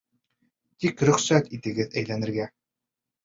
Тик 0.85 1.03
рөхсәт 1.09 1.51
итегеҙ 1.59 1.99
әйләнергә. 2.03 2.49